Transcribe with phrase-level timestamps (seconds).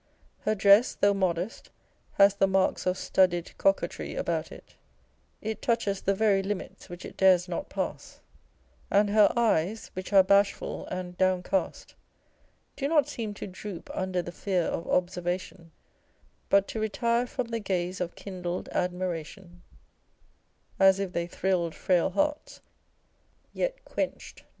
[0.45, 1.69] Her dress, though modest,
[2.13, 4.73] has the marks of studied coquetry about it;
[5.43, 8.19] it touches the very limits which it dares not pass;
[8.89, 11.93] and her eyes, which are bashful and downcast,
[12.75, 15.71] do not seem to droop under the fear of observation,
[16.49, 19.61] but to retire from the gaze of kindled admiration,
[20.79, 22.61] As if they thrill'd Frail hearts,
[23.53, 24.47] yet quenched not